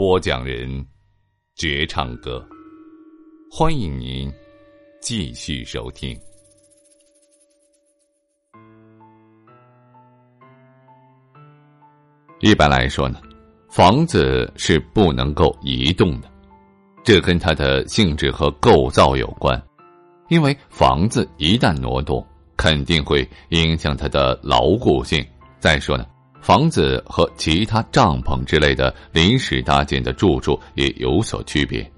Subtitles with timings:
[0.00, 0.82] 播讲人：
[1.56, 2.42] 绝唱歌，
[3.50, 4.32] 欢迎您
[4.98, 6.18] 继续收听。
[12.40, 13.20] 一般来说呢，
[13.68, 16.32] 房子是不能够移动的，
[17.04, 19.62] 这跟它的性质和构造有关。
[20.30, 22.26] 因为房子一旦挪动，
[22.56, 25.22] 肯定会影响它的牢固性。
[25.58, 26.06] 再说呢，
[26.40, 31.88] 房子和其他帐篷之类的临时搭建的住处也有所区别。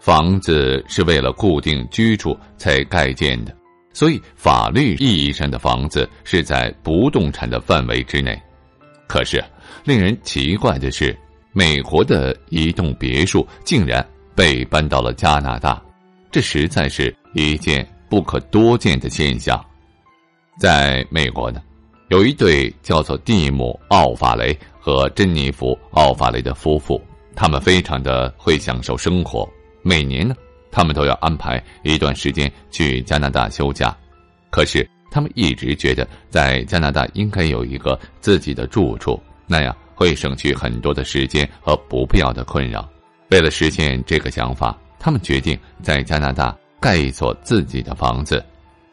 [0.00, 3.56] 房子是为了固定居住才盖建的，
[3.92, 8.40] 所以法律意义上的房子是在不动产的范围之内。
[9.06, 9.42] 可是。
[9.84, 11.16] 令人奇怪的是，
[11.52, 15.80] 美国的一栋别墅竟然被搬到了加拿大，
[16.28, 19.64] 这实在是一件不可多见的现象。
[20.58, 21.62] 在美国呢，
[22.08, 27.02] 有一对叫做蒂姆·奥法雷和珍妮弗·奥法雷的夫妇，
[27.34, 29.48] 他们非常的会享受生活。
[29.82, 30.32] 每年呢，
[30.70, 33.96] 他们都要安排一段时间去加拿大休假，
[34.50, 39.20] 可是他们一直觉得在加拿大应该有一个自己的住处。
[39.48, 42.88] 那样会省去很多的时间和不必要的困扰。
[43.30, 48.44] 为了实现这个想法，他们决定在加拿大盖一所自己的房子。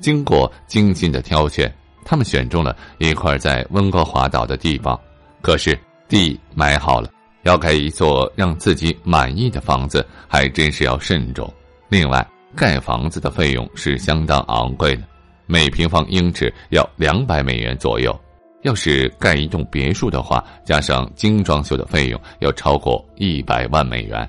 [0.00, 1.72] 经过精心的挑选，
[2.04, 4.98] 他们选中了一块在温哥华岛的地方。
[5.40, 5.78] 可是
[6.08, 7.10] 地买好了，
[7.42, 11.52] 要盖一座让自己满意的房子，还真是要慎重。
[11.88, 15.02] 另外，盖房子的费用是相当昂贵的，
[15.46, 18.18] 每平方英尺要两百美元左右。
[18.62, 24.26] 要是盖一栋别墅的话，加上精装修的费用，要超过一百万美元。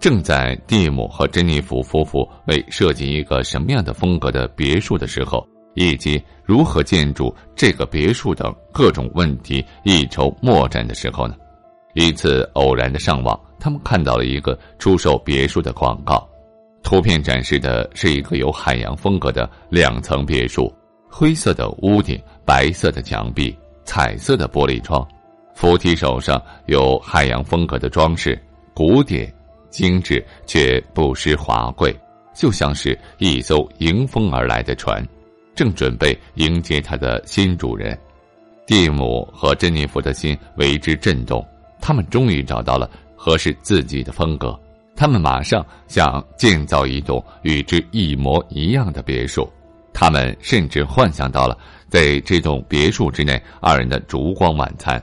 [0.00, 11.34] 正在蒂姆和珍妮弗夫妇为设计一个什么样的风格的别墅的时候，以及如何建筑这个别墅等各种问题一筹莫展的时候呢？
[11.94, 16.26] 一次偶然的上网，他们看到了一个出售别墅的广告，
[16.82, 20.72] 图片展示的是一个有海洋风格的两层别墅。
[21.10, 23.54] 灰色的屋顶，白色的墙壁，
[23.84, 25.06] 彩色的玻璃窗，
[25.54, 29.30] 扶梯手上有海洋风格的装饰，古典、
[29.68, 31.94] 精致却不失华贵，
[32.34, 35.06] 就像是一艘迎风而来的船，
[35.54, 37.98] 正准备迎接它的新主人。
[38.66, 41.46] 蒂姆和珍妮弗的心为之震动，
[41.80, 44.58] 他们终于找到了合适自己的风格，
[44.94, 49.50] 他们马上想建造一栋与之一模一样的别墅。
[49.92, 51.58] 他们甚至幻想到了
[51.88, 55.02] 在这栋别墅之内二人的烛光晚餐，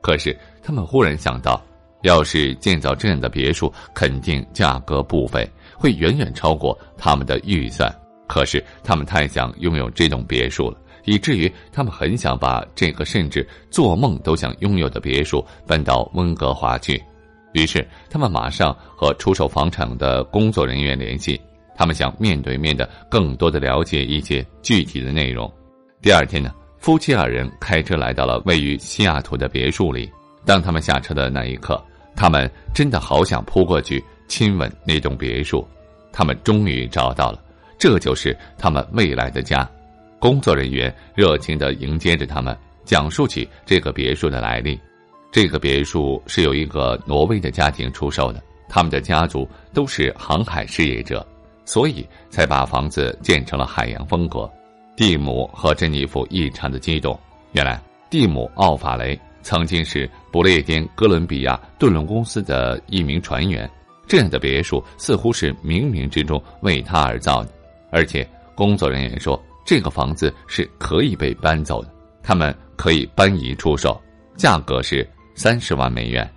[0.00, 1.62] 可是他们忽然想到，
[2.02, 7.94] 要是建造这样的别墅，肯定价格不菲，会远远超过他们的预算。
[8.26, 17.02] 可是他们太想拥有这栋别墅了，以至于他们很想把这个甚至做梦都想拥有的别墅搬到温哥华去。
[17.52, 21.40] 于是他们马上和出售房产的工作人员联系。
[21.76, 25.52] 他们想面对面的更多的了解一些具体的内容。
[26.00, 30.08] 第二天呢，夫妻二人开车来到了位于西雅图的别墅里。
[30.44, 31.84] 当他们下车的那一刻，
[32.14, 35.66] 他们真的好想扑过去亲吻那栋别墅。
[36.12, 37.42] 他们终于找到了，
[37.78, 39.68] 这就是他们未来的家。
[40.18, 44.78] 工作人员热情的迎接着他们，讲述起这个别墅的来历。
[45.30, 51.26] 这个别墅是由一个挪威的家庭出售的，他们的家族都是航海事业者。
[51.66, 54.50] 所以才把房子建成了海洋风格。
[54.94, 57.18] 蒂姆和珍妮弗异常的激动。
[57.52, 57.80] 原来，
[58.10, 63.68] 蒂姆·奥法雷曾经是不列颠哥伦比亚顿轮公司的一名船员。
[64.06, 67.50] 这样的别墅似乎是冥冥之中为他而造的。
[67.94, 71.94] 而且，工作人员说，这个房子是可以被搬走的，
[72.24, 74.02] 他们可以搬移出售，
[74.36, 76.28] 价格是三十万美元。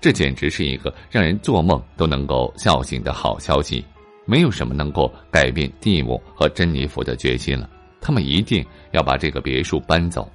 [0.00, 3.84] 这简直是一个让人做梦都能够笑醒的好消息。
[4.24, 7.68] 没有什么能够改变蒂姆和珍妮弗的决心了。
[8.00, 10.30] 他们一定要把这个别墅搬走，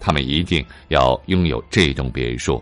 [0.00, 2.60] 他们一定要拥有这栋别墅。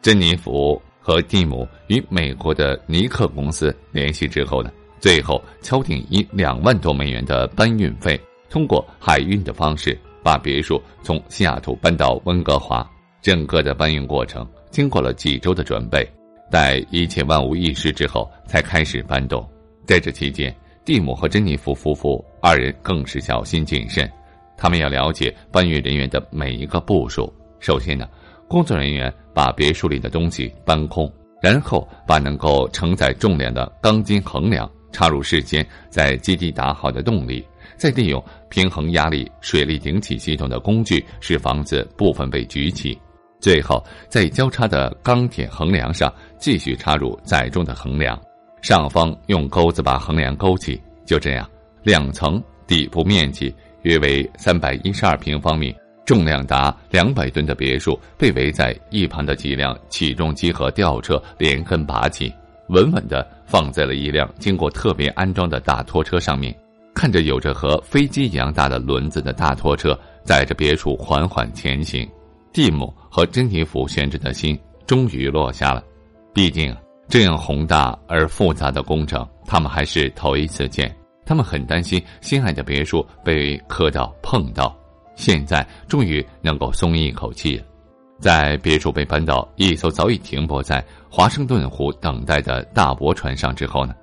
[0.00, 12.88] 珍妮弗和蒂姆与美国的尼克公司联系之后呢，最后敲定以两万多美元的搬运费，通过海运的方式把别墅从西雅图搬到温哥华。
[13.22, 16.08] 整个的搬运过程经过了几周的准备，
[16.48, 19.44] 待一切万无一失之后，才开始搬动。
[19.84, 20.54] 在这期间，
[20.84, 24.08] 蒂姆和珍妮弗夫妇二人更是小心谨慎，
[24.56, 27.32] 他们要了解搬运人员的每一个步数。
[27.58, 28.08] 首先呢，
[28.46, 37.46] 工作人员把别墅里的东西搬空，然后把能够承载重量的钢筋横梁插入事先在基地打好的洞里，
[37.76, 42.98] 再利用平衡压力水力顶起系统的工具使房子部分被举起，
[43.38, 48.18] 最后在交叉的钢铁横梁上继续插入载重的横梁。
[48.62, 51.46] 上方用钩子把横梁勾起，就这样，
[51.82, 55.76] 两层底部面积约为三百一十二平方米、
[56.06, 62.32] 重量达两百吨的别墅，被围在一旁的几辆起重机和吊车连根拔起，
[62.68, 66.54] 稳稳地放在了一辆经过特别安装的大拖车上面。
[66.94, 72.08] 看着有着和飞机一样大的轮子的大拖车载着别墅缓缓前行，
[72.52, 75.82] 蒂姆和珍妮弗悬着的心终于落下了。
[76.32, 76.74] 毕竟。
[77.08, 80.92] 这样宏大而复杂的工程，他们还是头一次见。
[81.24, 84.76] 他们很担心心爱的别墅被磕到、碰到。
[85.14, 87.64] 现在终于能够松一口气了。
[88.18, 93.94] 在别墅被搬到一艘早已停泊在华盛顿湖等待的大驳船上之后呢，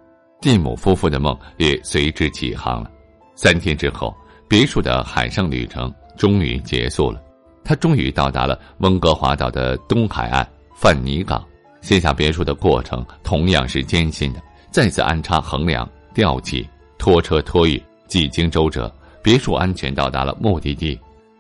[0.42, 2.92] 蒂姆夫妇的梦也随之起航了。
[3.36, 4.16] 三天之后，
[4.48, 7.22] 别墅的海上旅程终于结束了。
[7.64, 11.44] 他终于到达了温哥华岛的东海岸范尼港。
[11.82, 16.66] 卸下别墅的过程同样是艰辛的，再次安插横梁、吊起、
[16.98, 20.98] 拖车托运，几经周折，别墅安全到达了目的地。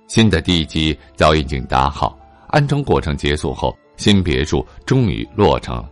[0.08, 2.18] 新的地基早已经搭好，
[2.54, 5.84] 安装过程结束后，新别墅终于落成。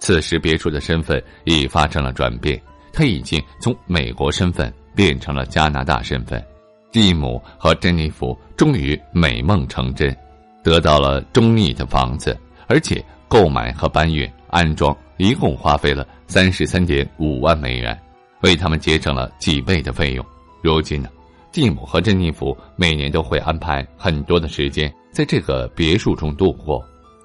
[0.00, 2.60] 此时，别墅的身份已发生了转变，
[2.92, 6.44] 他已经从美国身份变成了加拿大身份。
[6.92, 10.14] 蒂姆和珍妮弗终于美梦成真，
[10.62, 13.02] 得到了中意的房子，而且。
[13.30, 17.96] 购买和搬运、安装一共花费了三十三点五万美元，
[18.40, 20.26] 为他们节省了几倍的费用。
[20.64, 21.08] 如今呢，
[21.52, 26.84] 蒂姆和珍妮弗每年都会安排很多的时间在这个别墅中度过，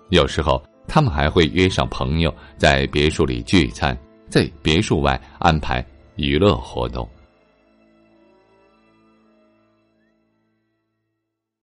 [0.10, 3.98] 有时候他们还会约上朋友在别墅里聚餐，
[4.30, 5.86] 在别墅外安排
[6.16, 7.08] 娱乐活动。